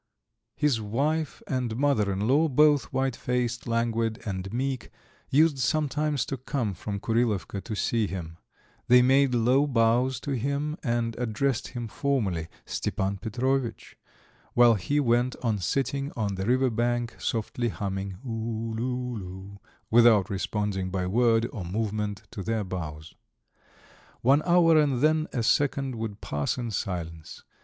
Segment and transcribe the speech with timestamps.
[0.55, 4.89] His wife and mother in law, both white faced, languid, and meek,
[5.29, 8.39] used sometimes to come from Kurilovka to see him;
[8.87, 13.95] they made low bows to him and addressed him formally, "Stepan Petrovitch,"
[14.55, 19.59] while he went on sitting on the river bank, softly humming "oo loo loo,"
[19.91, 23.13] without responding by word or movement to their bows.
[24.21, 27.43] One hour and then a second would pass in silence.